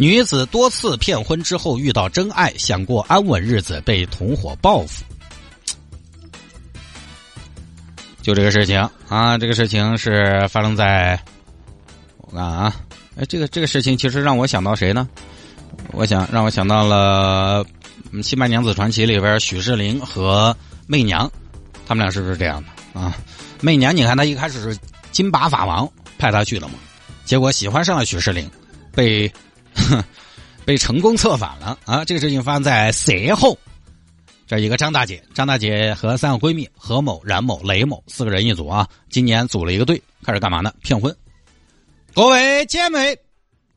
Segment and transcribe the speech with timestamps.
[0.00, 5.04] 女子多次骗婚之后遇到真爱，想过安稳日子，被同伙报复。
[8.22, 11.18] 就这个事情啊，这个事情是发生在
[12.18, 12.76] 我看啊，
[13.16, 15.08] 哎，这个这个事情其实让我想到谁呢？
[15.92, 17.64] 我想让我想到了
[18.22, 21.28] 《新白娘子传奇》里边许仕林和媚娘，
[21.88, 23.16] 他们俩是不是这样的啊？
[23.60, 24.78] 媚娘，你看她一开始是
[25.10, 26.74] 金拔法王派她去的嘛，
[27.24, 28.48] 结果喜欢上了许仕林，
[28.92, 29.28] 被。
[30.64, 32.04] 被成功策反了啊！
[32.04, 33.58] 这个事情发生在随后，
[34.46, 40.72] 这一个张大姐，张大姐和三个闺蜜何某、冉某、雷某四个人一组啊，今年组了一个队，开始干嘛呢？
[40.82, 41.16] 骗婚。
[42.14, 43.16] 各位姐妹，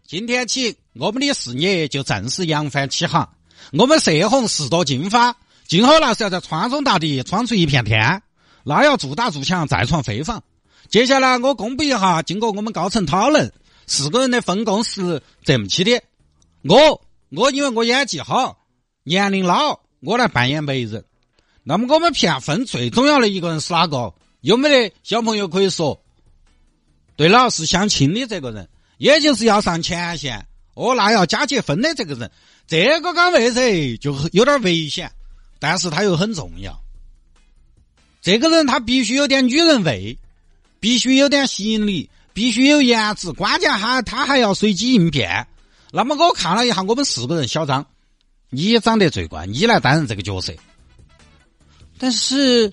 [0.06, 3.30] 今天起我们的事业就正式扬帆起航。
[3.72, 5.34] 我们射红十朵金花，
[5.68, 8.22] 今后那是要在川中大地闯出一片天，
[8.66, 10.44] 那要做大做强，再创辉煌。
[10.90, 13.54] 接下来我公布一下，经过我们高层讨论。
[13.92, 16.02] 四个人的分工是这么起的，
[16.62, 18.58] 我我因为我演技好，
[19.04, 21.04] 年龄老，我来扮演媒人。
[21.64, 24.14] 那么我们骗婚最重要的一个人是哪个？
[24.40, 26.02] 有没得小朋友可以说？
[27.18, 32.32] 对了，是相亲的这个人，也就是要上前线哦，那要加结婚的这个人，
[32.68, 35.12] 这个岗位噻就有点危险，
[35.60, 36.82] 但是他又很重要。
[38.22, 40.18] 这个人他必须有点女人味，
[40.80, 42.10] 必须有点吸引力。
[42.34, 45.48] 必须有颜值，关键还他还要随机应变。
[45.92, 47.86] 那么我看了一下，我们四个人，小张，
[48.50, 50.54] 你长得最乖，你来担任这个角色。
[51.98, 52.72] 但是，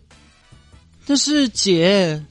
[1.05, 2.25] 但是姐，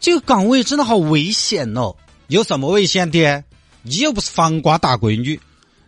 [0.00, 1.94] 这个岗位真的好危险哦！
[2.28, 3.44] 有什么危险的？
[3.82, 5.40] 你又不是黄瓜大闺女，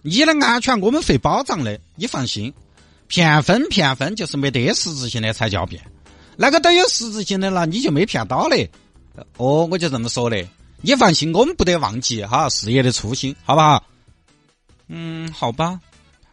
[0.02, 2.52] 你的安全我们会保障的，你放心。
[3.06, 5.80] 骗分骗分就是没得实质性的才叫骗，
[6.36, 8.68] 那个都有实质性的了，你就没骗到嘞。
[9.36, 10.44] 哦，我就这么说的。
[10.86, 13.82] 你放心，我们不得忘记哈事业的初心，好不好？
[14.88, 15.80] 嗯，好吧。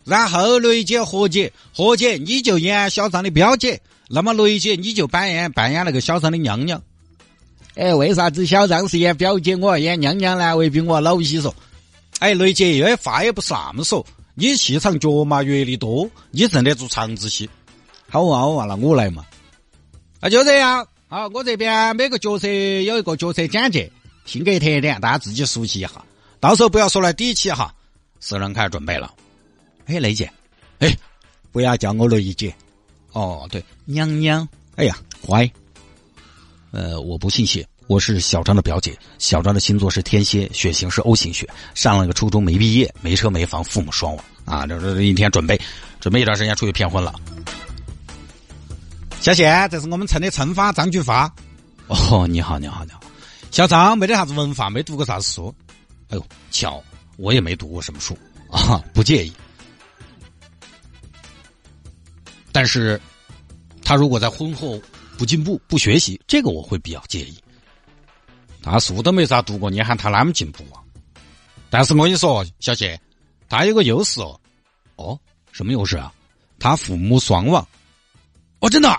[0.04, 3.80] 然后雷姐、何姐，何姐你就演小张的表姐，
[4.10, 6.84] 那么雷姐你就扮演扮演那个小张的娘娘。
[7.76, 10.54] 哎，为啥子小张是演表姐，我要演娘娘呢？
[10.58, 11.56] 未必我老一些说。
[12.20, 17.50] 哎，雷姐，因为话也不是那么说，你气场脚嘛，阅历多，你认得住长子戏。
[18.10, 19.26] 好啊，好啊，那我来嘛。
[20.20, 23.90] 那就这样，好，我这边每个角色有一个角色简介。
[24.26, 25.92] 性格特点，大家自己熟悉一下，
[26.40, 27.74] 到时候不要说来底气哈。
[28.20, 29.14] 四人开始准备了。
[29.88, 30.32] 哎，雷姐，
[30.80, 30.96] 哎，
[31.52, 32.54] 不要叫我雷姐。
[33.14, 34.48] 哦，对，娘娘。
[34.76, 35.50] 哎呀，乖。
[36.72, 38.98] 呃，我不姓谢，我是小张的表姐。
[39.18, 44.66] 小张的星座是天蝎，血型是 O 型血，上了个初中没毕业，没车没房，父母双亡啊。
[44.66, 45.60] 这这一天准备，
[46.00, 47.14] 准备一段时间出去骗婚了。
[49.20, 51.32] 小谢，这是我们村的村发张菊发。
[51.88, 53.02] 哦，你好，你好，你好。
[53.52, 55.54] 小张没得啥子文化，没读过啥子书。
[56.08, 56.82] 哎呦，巧，
[57.18, 58.18] 我也没读过什么书
[58.50, 59.34] 啊，不介意。
[62.54, 63.00] 但是，
[63.84, 64.82] 他如果在婚后
[65.18, 67.38] 不进步、不学习，这个我会比较介意。
[68.62, 70.80] 他书都没咋读过，你喊他那么进步啊？
[71.70, 73.00] 但是我跟你说，小谢，
[73.50, 74.40] 他有个优势哦。
[74.96, 75.20] 哦，
[75.52, 76.14] 什么优势啊？
[76.58, 77.68] 他父母双亡。
[78.60, 78.90] 哦，真的？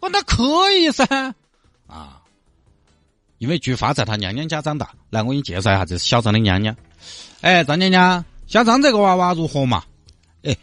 [0.00, 1.06] 哦，那可以噻。
[1.86, 2.21] 啊。
[3.42, 6.76] 因为菊花在她娘娘家长大，来，我给你介绍一下，这是小张的娘娘。
[7.40, 9.82] 哎，张娘娘，小张这个娃娃如何嘛？
[10.44, 10.56] 哎，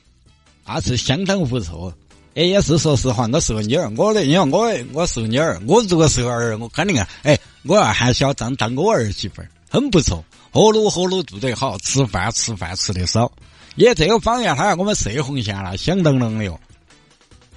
[0.65, 1.93] 那是相当不错。
[2.35, 13.29] 哎，也是说实话，我是个女儿，我的，因为我我是个女儿，我如果是个儿，我肯定啊，哎，我要喊小张当我儿媳妇，很不错，活路活路做得好，吃饭吃饭吃得少，
[13.75, 16.57] 也这个方面，他要我们射红线了，响当当的哟。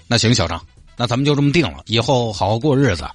[0.08, 0.61] 那行，小张，
[0.96, 3.08] 那咱们就这么定了，以后好好过日子。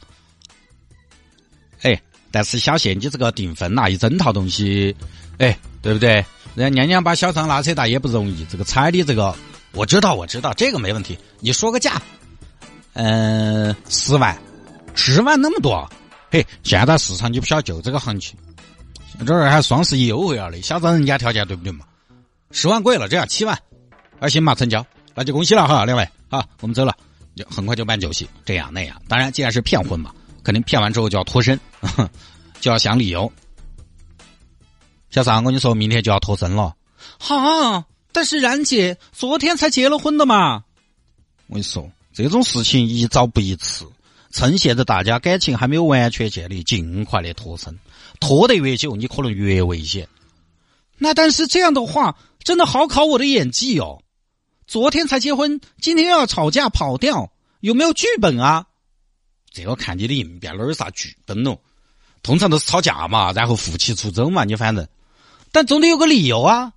[1.82, 2.02] 哎，
[2.32, 4.96] 但是小谢，你这个订婚那一整套东西，
[5.38, 6.26] 哎，对不对？
[6.56, 8.46] 人家娘娘把小张拉扯大也不容易。
[8.50, 9.36] 这个彩礼，这个
[9.74, 11.18] 我知道，我知道，这个没问题。
[11.40, 12.02] 你说个价，
[12.94, 14.36] 嗯，十万，
[14.96, 15.88] 十万那么多？
[16.32, 18.36] 嘿，现在市场你不晓得就这个行情，
[19.26, 21.86] 这儿还双十一优惠了的，小张人家条件对不对嘛？
[22.52, 23.58] 十万贵了，这样七万，
[24.20, 24.84] 那行嘛，成交，
[25.14, 26.96] 那就恭喜了哈，两位，好，我们走了，
[27.36, 29.00] 就很快就办酒席，这样那样。
[29.08, 30.12] 当然，既然是骗婚嘛。
[30.48, 31.60] 肯定骗完之后就要脱身，
[32.62, 33.30] 就要想理由。
[35.10, 36.74] 小三，我跟你说，明天就要脱身了。
[37.20, 37.84] 好，
[38.14, 40.64] 但是冉姐昨天才结了婚的嘛。
[41.48, 43.84] 我跟你说，这种事情宜早不宜迟，
[44.32, 47.78] 趁现在大家感情还没有完全建立，尽快的脱身，
[48.22, 50.08] 拖得越久，你可能越危险。
[50.98, 54.02] 那但是这样的话，真的好考我的演技哦。
[54.66, 58.67] 昨天才结婚，今天又要吵架跑掉，有没有剧本啊？
[59.57, 61.57] 这个看你的应变，哪有啥剧本哦？
[62.21, 64.88] 通常都是吵架嘛，然后负气出走嘛，你反正，
[65.51, 66.71] 但总得有个理由啊。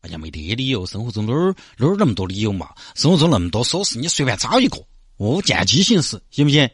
[0.00, 2.70] 哎呀，没得理由，生活中哪儿哪儿那么多理由嘛？
[2.96, 4.84] 生活中那么多琐事，你随便找一个，
[5.18, 6.68] 哦，见机行事，行不行？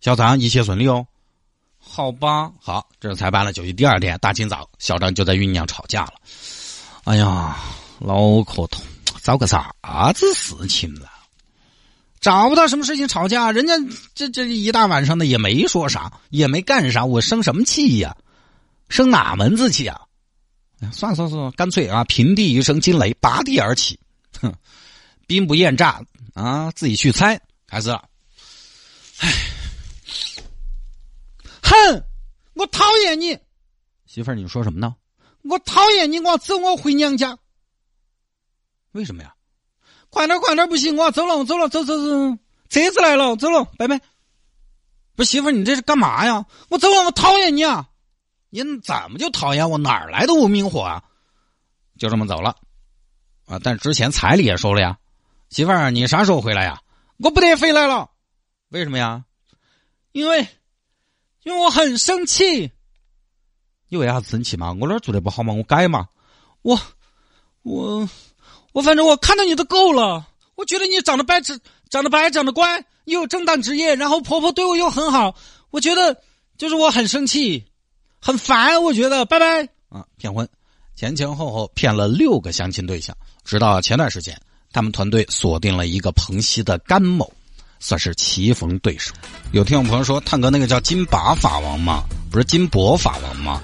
[0.00, 1.06] 小张一切顺利哦。
[1.78, 6.14] 好吧，好，这才办了就第二天，大清早，小张就在酝酿吵架了。
[7.04, 7.58] 哎呀，
[7.98, 8.82] 脑壳痛。
[9.22, 9.70] 找个啥
[10.14, 11.11] 子事情了？
[12.22, 13.74] 找不到什么事情吵架，人家
[14.14, 18.16] 这这一大晚上的也没说啥，也没干啥，我生什么气呀？
[18.88, 20.00] 生哪门子气啊？
[20.92, 23.98] 算了算了算，干脆啊，平地一声惊雷，拔地而起，
[24.40, 24.54] 哼，
[25.26, 26.00] 兵不厌诈
[26.34, 28.08] 啊，自己去猜，开始了。
[29.18, 29.28] 唉，
[31.62, 32.04] 哼，
[32.54, 33.36] 我讨厌你，
[34.06, 34.94] 媳妇儿，你说什么呢？
[35.42, 37.36] 我讨厌你，我走，我回娘家。
[38.92, 39.31] 为什么呀？
[40.12, 42.38] 快点快点，不行，我要走了，我走了，走走走，
[42.68, 43.98] 车子来了，走了，拜拜。
[45.16, 46.44] 不，媳妇儿，你这是干嘛呀？
[46.68, 47.88] 我走了，我讨厌你啊！
[48.50, 49.78] 你怎么就讨厌我？
[49.78, 51.02] 哪儿来的无名火啊？
[51.98, 52.54] 就这么走了
[53.46, 53.58] 啊！
[53.64, 54.98] 但之前彩礼也收了呀。
[55.48, 56.82] 媳妇儿，你啥时候回来呀？
[57.16, 58.10] 我不得回来了。
[58.68, 59.24] 为什么呀？
[60.12, 60.46] 因为，
[61.42, 62.70] 因为我很生气。
[63.88, 64.76] 你为啥子生气嘛？
[64.78, 65.54] 我哪儿做的不好嘛？
[65.54, 66.08] 我改嘛？
[66.60, 66.78] 我，
[67.62, 68.06] 我。
[68.72, 71.40] 我反正我看到你都够了，我觉得你长得白，
[71.90, 75.34] 长得白，长得乖，你有正当职业，然后婆婆对我又很好，
[75.70, 76.16] 我觉得
[76.56, 77.66] 就是我很生气，
[78.20, 80.06] 很烦，我觉得，拜拜啊！
[80.16, 80.48] 骗婚，
[80.96, 83.14] 前前后后骗了六个相亲对象，
[83.44, 84.40] 直到前段时间，
[84.72, 87.30] 他们团队锁定了一个蓬西的甘某，
[87.78, 89.12] 算是棋逢对手。
[89.52, 92.04] 有听众朋友说，探哥那个叫金拔法王吗？
[92.30, 93.60] 不是金箔法王吗？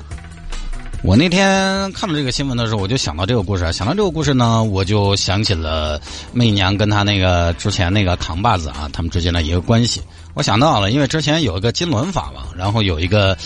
[1.05, 3.73] 我那天看到这个新闻的时候，我就想到这个故事。
[3.73, 5.99] 想到这个故事呢，我就想起了
[6.33, 10.03] 媚娘跟她那个之前那个扛把子啊，他们之间的一个关系。
[10.35, 13.37] 我想到了，因为之前有一个金轮法王，然后有一个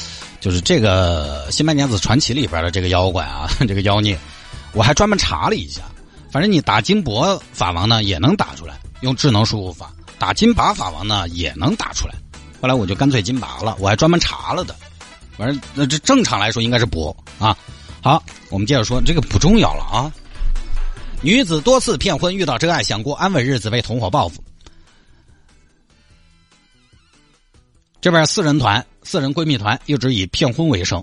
[0.41, 4.19] 就是这个《新白娘子传奇》里边的这个妖怪啊， 这个妖孽，
[4.73, 5.83] 我还专门查了一下。
[6.31, 9.87] 反正你打金箔法王呢，也能打出来，用智能输入法；
[10.19, 12.15] 打金拔法王呢，也能打出来。
[12.63, 14.75] 后来我就干脆金拔了，我还专门查了的。
[15.43, 17.57] 反正那这正常来说应该是补啊。
[18.01, 20.13] 好，我们接着说，这个不重要了啊。
[21.21, 24.41] 女子多次骗婚，遇到真爱，想过安稳日子，被同伙报复。
[28.01, 31.03] 这边四人团，四人闺蜜团一直以骗婚为生。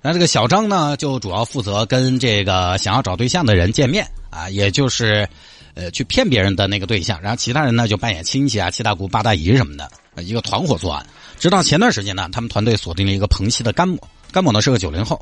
[0.00, 5.28] 那这个小张呢，就主要负责跟这个想要找对象的人见面啊，也就是
[5.74, 7.22] 呃去骗别人的那个对象。
[7.22, 9.88] 然后其他人呢，就扮演亲戚啊、七大姑八大姨什么的，
[10.24, 11.06] 一个团伙作案。
[11.42, 13.98] 直到前段时间呢，他们团队锁定了一个蓬西的甘某。
[14.30, 15.20] 甘某呢是个九零后，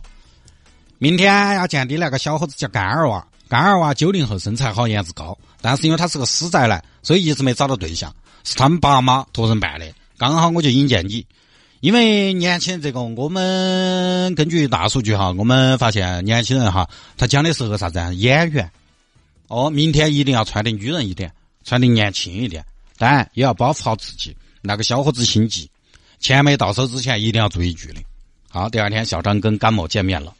[0.99, 3.27] 明天要见的那个小伙子叫甘二娃。
[3.49, 8.15] 甘二娃九零后，身材好，颜值高，但是因为他是个死宅男，所以一直没找到对象。
[8.45, 9.87] 是他们爸妈托人办的。
[10.19, 11.25] 刚好我就引荐你，
[11.81, 16.87] 因为年轻人这个，我们根据大数据哈，我们发现年轻人哈，
[17.17, 18.13] 他讲的是个啥子啊？
[18.13, 18.71] 演员。
[19.49, 21.33] 哦，明天一定要穿的女人一点，
[21.65, 22.63] 穿的年轻一点，
[22.99, 24.37] 当然也要保护好自己。
[24.61, 25.67] 那个小伙子心急。
[26.21, 28.05] 钱没到手之前，一定要注意距离。
[28.51, 30.35] 好，第二天小张跟甘某见面了。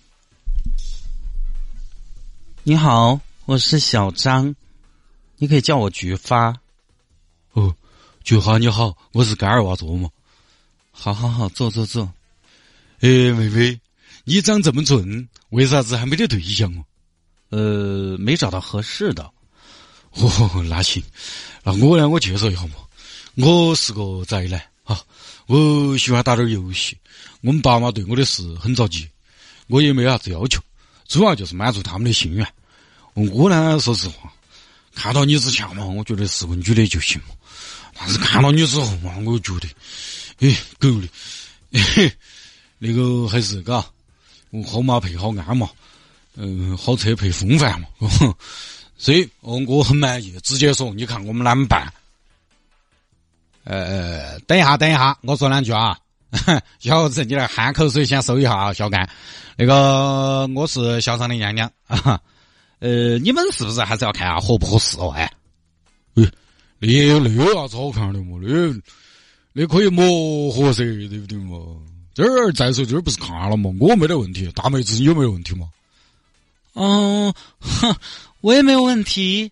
[2.63, 4.55] 你好，我是小张，
[5.39, 6.55] 你可以叫我菊花。
[7.53, 7.75] 哦，
[8.23, 10.13] 菊花你好，我是甘二娃琢磨。
[10.93, 12.13] 好好好，坐坐坐。
[13.01, 13.81] 哎，妹妹，
[14.25, 16.85] 你长这么俊，为啥子还没得对象哦？
[17.49, 19.25] 呃，没找到合适的。
[20.11, 21.03] 哦，那行，
[21.63, 22.07] 那我呢？
[22.07, 22.75] 我介绍一下嘛。
[23.37, 24.63] 我是个宅男。
[24.91, 25.01] 啊，
[25.47, 26.99] 我喜欢打点游戏。
[27.43, 29.09] 我们爸妈对我的事很着急，
[29.69, 30.61] 我也没啥子要求，
[31.07, 32.45] 主要就是满足他们的心愿。
[33.15, 34.33] 我呢，说实话，
[34.93, 37.37] 看到你之前嘛，我觉得是个女的就行嘛。
[37.95, 39.69] 但是看到你之后嘛，我觉得，
[40.41, 42.13] 哎，够的，
[42.79, 43.87] 那个还是嘎，
[44.67, 45.71] 好马配好鞍嘛，
[46.35, 47.87] 嗯，好车配风范嘛。
[48.99, 51.93] 所以，哦，我很满意，直接说，你看我们啷么办？
[53.65, 55.99] 呃，等一下，等一下，我说两句啊。
[56.79, 59.09] 小伙子，你来含口水，先收一下啊，小干。
[59.57, 62.21] 那个，我是小张的娘娘啊。
[62.79, 65.11] 呃，你们是不是还是要看下合不合适哦？
[65.11, 65.31] 哎，
[66.15, 66.25] 哎，
[66.81, 68.39] 那那有啥子好看的嘛？
[68.41, 68.81] 那
[69.53, 71.59] 那可以磨合噻，对不对嘛？
[72.15, 73.71] 这儿再说，这儿不是看了嘛？
[73.81, 75.69] 我没得问题，大妹子你有没有问题嘛？
[76.75, 77.95] 嗯，哼，
[78.41, 79.51] 我也没有问题。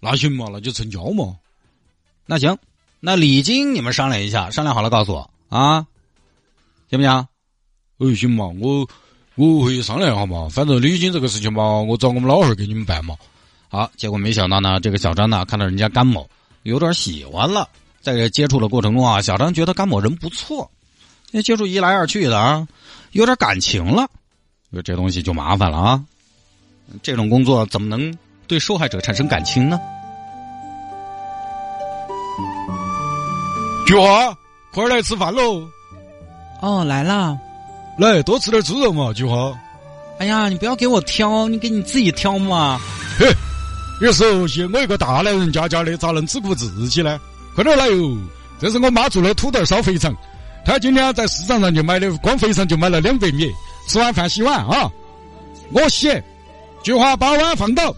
[0.00, 1.36] 那行嘛，那就成交嘛。
[2.26, 2.58] 那行，
[3.00, 5.86] 那礼金你们商量一下，商量好了告诉我啊，
[6.90, 7.28] 行不行？
[7.98, 8.88] 哎，行嘛，我
[9.36, 10.48] 我会商量一下嘛。
[10.50, 13.14] 反正礼金这个事情嘛，我找我们老汉儿给你们办嘛。
[13.68, 16.28] 好，结果没想到呢，这个小张呢，看到人家甘某
[16.62, 17.68] 有点喜欢了，
[18.00, 20.70] 在这接触的过程中啊，小张觉得甘某人不错，
[21.30, 22.66] 那接触一来二去的啊，
[23.12, 24.08] 有点感情了，
[24.84, 26.04] 这东西就麻烦了啊。
[27.02, 29.78] 这种工作怎么能对受害者产生感情呢？
[33.86, 34.36] 菊花，
[34.74, 35.64] 快来吃饭喽！
[36.60, 37.38] 哦，来了，
[37.96, 39.56] 来多吃点猪肉嘛，菊花。
[40.18, 42.80] 哎呀，你不要给我挑，你给你自己挑嘛。
[43.16, 43.32] 嘿，
[44.02, 47.20] 你熟悉我一个大男人家家的，咋能只顾自己呢？
[47.54, 48.18] 快点来哟！
[48.58, 50.12] 这是我妈做的土豆烧肥肠，
[50.64, 53.48] 她今天在市场上就买的，光肥肠就买了两百米。
[53.86, 54.90] 吃完饭洗碗啊！
[55.70, 56.10] 我洗。
[56.82, 57.94] 菊花把碗放倒，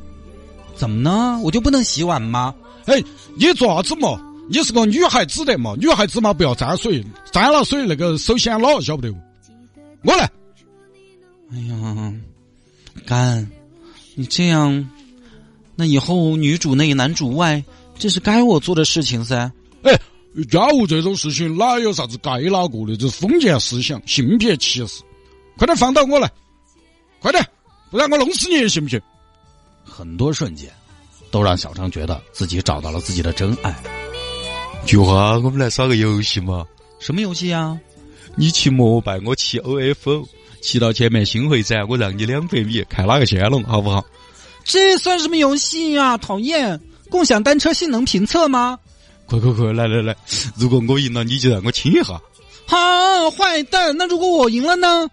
[0.77, 1.41] 怎么呢？
[1.43, 2.55] 我就不能洗碗吗？
[2.85, 3.03] 哎，
[3.37, 4.21] 你做啥子嘛？
[4.51, 5.75] 你是个女孩子的嘛？
[5.79, 9.15] 女孩子嘛不要沾水，沾了水那个手显老，晓不得？
[10.03, 10.31] 我来。
[11.53, 12.13] 哎呀，
[13.07, 13.51] 干，
[14.15, 14.89] 你这样，
[15.77, 17.63] 那以后女主内男主外，
[17.99, 19.53] 这是该我做的事情噻。
[19.83, 19.99] 哎，
[20.51, 22.97] 家务这种事情哪有啥子该哪个的？
[22.97, 25.03] 这是封建思想，性别歧视。
[25.59, 26.31] 快点放到我来，
[27.21, 27.47] 快点。
[27.91, 29.01] 不然我弄死你，行不行？
[29.85, 30.71] 很多瞬间，
[31.31, 33.75] 都让小张觉得自己找到了自己的真爱。
[34.87, 36.67] 菊花，我们来耍个游戏嘛？
[36.99, 37.79] 什么游戏啊？
[38.37, 40.27] 你骑摩拜，我骑 OFO，
[40.63, 44.05] 骑到前面新会展，我让你两百米，看哪个先龙，好不好？
[44.65, 46.17] 这算什么游戏呀？
[46.19, 46.81] 讨厌！
[47.11, 48.79] 共享单车性能评测吗？
[49.27, 50.17] 快快快，来来来！
[50.57, 52.21] 如果我赢了，你就让我亲一下。
[52.67, 53.95] 好，坏蛋！
[53.97, 55.09] 那如果我赢了呢？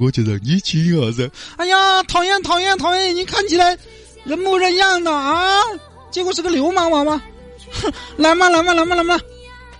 [0.00, 1.30] 我就让你亲一下噻！
[1.56, 3.14] 哎呀，讨厌讨厌讨厌！
[3.14, 3.76] 你看起来
[4.24, 5.60] 人模人样的啊，
[6.10, 7.20] 结果是个流氓娃娃！
[7.82, 9.18] 哼，来嘛来嘛来嘛来嘛，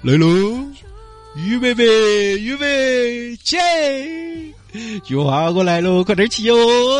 [0.02, 0.26] 来喽！
[1.36, 1.84] 预备备，
[2.38, 3.56] 预备起！
[5.04, 6.54] 菊花，我来喽，快点起哟！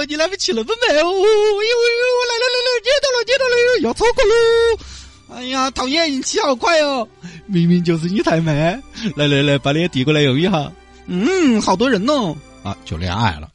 [0.07, 1.01] 你哪边骑那么慢哦？
[1.01, 5.37] 哎呦哎呦，来了来了，接到了接到了，要超过喽！
[5.37, 7.07] 哎呀，讨厌，你起好快哦！
[7.47, 8.83] 明明就是你太慢！
[9.17, 10.73] 来来来，把脸递过来用一下。
[11.07, 12.37] 嗯，好多人哦。
[12.63, 13.49] 啊，就恋爱了，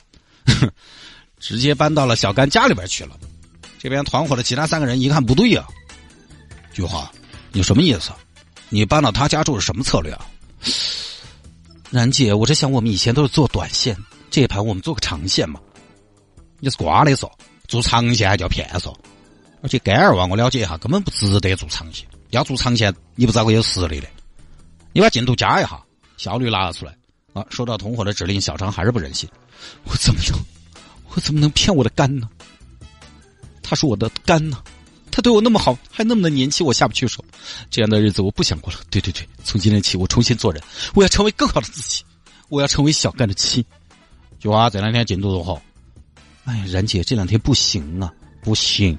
[1.40, 3.12] 直接搬到了小甘家里边去了。
[3.80, 5.66] 这边团伙的其他三个人一看不对呀，
[6.74, 7.12] 菊花，
[7.54, 8.12] 你什么意思？
[8.70, 10.26] 你搬到他家住是什么策略啊？
[11.92, 13.96] 然姐，我在想，我们以前都是做短线，
[14.32, 15.60] 这一盘我们做个长线嘛。
[16.60, 17.32] 你是瓜的说，
[17.68, 18.94] 做长线还叫骗说？
[19.62, 22.08] 而且干二娃，我了解一下，根本不值得做长线。
[22.32, 24.08] 要做长线，你不找个有实力的，
[24.92, 25.80] 你把进度加一下，
[26.18, 26.94] 效率拿出来。
[27.34, 27.44] 啊！
[27.50, 29.28] 收到同伙的指令，小张还是不忍心。
[29.86, 30.40] 我怎么能，
[31.10, 32.30] 我怎么能骗我的肝呢？
[33.64, 34.64] 他是我的肝呢，
[35.16, 37.24] 他对我那么好，还那么的年轻，我下不去手。
[37.70, 38.80] 这样的日子我不想过了。
[38.90, 40.60] 对对对，从今天起我重新做人，
[40.96, 42.04] 我要成为更好的自己，
[42.50, 43.64] 我要成为小干的妻。
[44.40, 45.62] 菊花这两天进度如何？
[46.46, 48.98] 哎呀，然姐这两天不行啊，不行。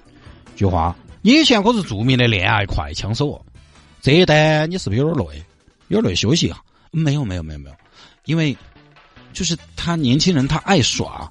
[0.54, 3.44] 菊花，你以前可是著名的恋爱快枪手哦，
[4.00, 5.44] 这一单你是不是有点累？
[5.88, 6.62] 有点累，休息一下。
[6.92, 7.76] 没有没有没有没有。
[8.24, 8.56] 因为，
[9.32, 11.28] 就是他年轻人，他爱耍。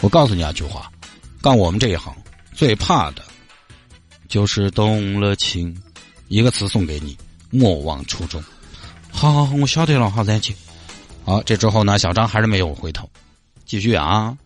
[0.00, 0.90] 我告诉你啊，菊花，
[1.40, 2.12] 干我们这一行
[2.52, 3.22] 最怕的，
[4.30, 5.76] 就是动了情。
[6.28, 7.18] 一个词送给你：
[7.50, 8.40] 莫忘初衷。
[9.10, 10.56] 好，好，好，我晓得了，好，再见。
[11.24, 13.10] 好，这之后呢，小张还是没有回头，
[13.66, 14.38] 继续啊。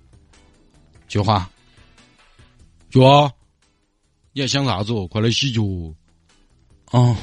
[1.07, 1.49] 菊花，
[2.91, 3.31] 菊花，
[4.33, 4.93] 你还想啥子？
[5.11, 5.63] 快来洗脚。
[6.91, 7.15] 哦。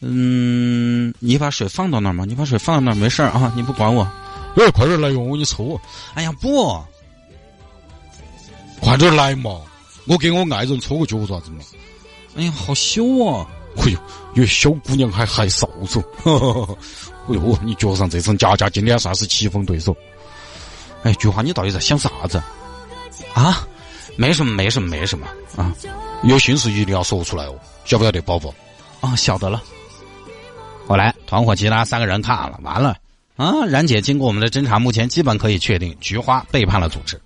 [0.00, 2.24] 嗯，你把水放到那儿嘛？
[2.24, 4.02] 你把水放到那儿没事儿啊，你不管我。
[4.56, 5.80] 哎，快点来哟，我给你抽。
[6.14, 6.84] 哎呀，不，
[8.80, 9.60] 快点来嘛！
[10.08, 11.62] 我给我爱人搓个脚爪子嘛。
[12.36, 13.46] 哎呀，好羞啊！
[13.76, 13.98] 哎呦，
[14.34, 16.00] 有小姑娘还害臊着。
[17.28, 19.96] 哎呦，你脚上这层夹夹今天算是棋逢对手。
[21.02, 22.42] 哎，菊花，你到底在想啥子？
[23.34, 23.66] 啊？
[24.16, 25.74] 没什么，没什么，没什么啊。
[26.22, 28.52] 有心事一定要说出来哦，晓不晓得，宝宝？
[29.00, 29.62] 啊，晓得了。
[30.86, 32.96] 后来，团伙其他三个人看了，完了
[33.36, 33.64] 啊！
[33.66, 37.20] 然姐经过我们的侦查，目前基本可以确定，菊花背叛了组织。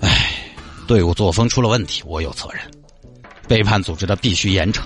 [0.00, 0.32] 哎，
[0.86, 2.62] 队伍作风出了问题，我有责任。
[3.48, 4.82] 背叛组织的必须严惩，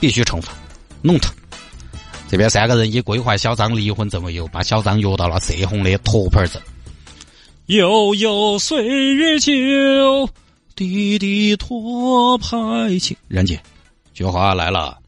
[0.00, 0.52] 必须惩罚，
[1.00, 1.32] 弄他。
[2.28, 6.60] 这边三个人以归还小张离婚证为由，把小张约到了色红的托盘镇。
[7.66, 10.28] 悠悠岁月旧，
[10.74, 13.16] 滴滴托拍情。
[13.28, 13.60] 任姐，
[14.14, 14.98] 菊花来了。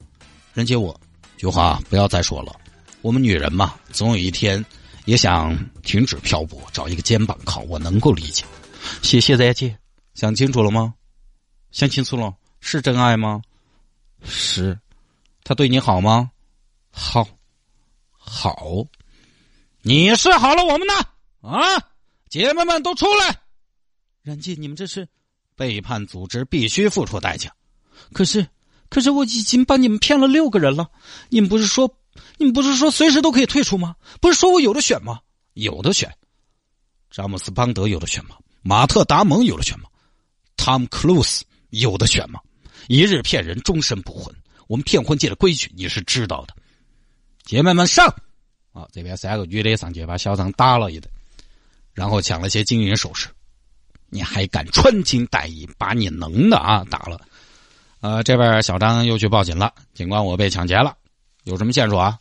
[0.53, 0.99] 任姐我。
[1.37, 2.55] 菊花，不要再说了。
[3.03, 4.65] 我们女人嘛，总有一天
[5.05, 7.61] 也想停止漂泊，找一个肩膀靠。
[7.63, 8.45] 我能够理解。
[9.03, 9.77] 谢谢再见。
[10.15, 10.95] 想清楚了吗？
[11.73, 12.33] 想清楚了，
[12.67, 13.43] 是真爱吗？
[14.25, 14.79] 是。
[15.45, 16.31] 他对你好吗？
[16.91, 17.29] 好，
[18.17, 18.87] 好，
[19.83, 20.95] 你是好了我们呢？
[21.43, 21.61] 啊，
[22.31, 23.39] 姐妹们都出来！
[24.23, 25.07] 任静，你们这是
[25.55, 27.55] 背叛组织，必须付出代价。
[28.15, 28.49] 可是，
[28.89, 30.91] 可是我已经把你们骗了六个人了。
[31.29, 31.95] 你们不是说，
[32.39, 33.95] 你们不是说随时都可以退出吗？
[34.23, 35.21] 不是说我有的选吗？
[35.53, 36.11] 有的选。
[37.11, 38.37] 詹姆斯邦德有的选吗？
[38.63, 39.91] 马特达蒙有的选吗
[40.57, 42.41] ？Tom Cruise 有的选吗？
[42.89, 44.35] 一日骗人，终身不婚。
[44.67, 46.55] 我们骗婚界的规矩你是知道的。
[47.45, 48.07] 姐妹们上！
[48.73, 51.09] 啊，这边三个女的上去把小张打了一顿，
[51.93, 53.29] 然后抢了些金银首饰。
[54.09, 57.21] 你还敢穿金戴银，把你能的啊打了。
[58.01, 60.97] 呃，这边小张又去报警了，警官我被抢劫了，
[61.45, 62.19] 有什么线索啊？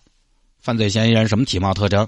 [0.59, 2.07] 犯罪嫌疑人什么体貌特征？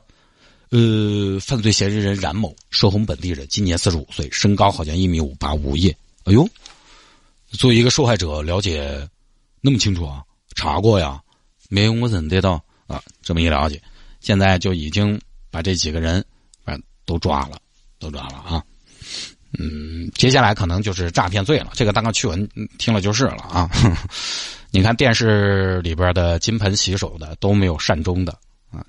[0.72, 5.96] 呃，犯罪嫌疑人冉某，涉洪本地人，今年四十五岁，身高好像一米五八，无业。
[6.24, 6.48] 哎呦，
[7.52, 9.08] 作为一个受害者，了解
[9.62, 10.24] 那么清楚啊？
[10.56, 11.22] 查过呀？
[11.70, 13.02] 没有我怎得到啊？
[13.22, 13.82] 这么一了解，
[14.20, 16.24] 现在就已经把这几个人
[16.64, 17.58] 反正都抓了，
[18.00, 18.64] 都抓了啊。
[19.58, 21.72] 嗯，接下来可能就是诈骗罪了。
[21.74, 22.48] 这个当个趣闻
[22.78, 23.70] 听了就是了啊。
[24.72, 28.38] 你看电视里边的金盆洗手的都没有善终的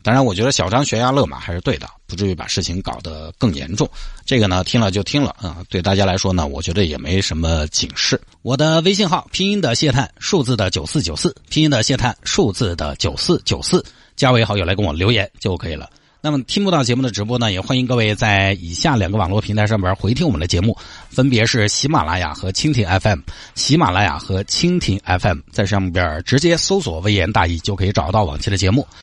[0.03, 3.89] 当然，我觉得小张悬崖勒马还是对的，不至于把事情搞得更严重。
[4.25, 5.59] 这个呢，听了就听了啊。
[5.69, 8.21] 对大家来说呢，我觉得也没什么警示。
[8.43, 13.85] 我的微信号拼音的谢探，数字的九四九四，拼音的谢探，数字的九四九四，
[14.17, 15.91] 加为好友来跟我留言就可以了。
[16.23, 20.77] 那么听不到节目的直播呢，也欢迎各位在以下两个网络平台上边回听我们的节目，
[21.09, 23.21] 分别是喜马拉雅和蜻蜓 FM。
[23.55, 28.87] 喜马拉雅和蜻蜓 FM 在上边直接搜索“微言大义”就可以找到往期的节目。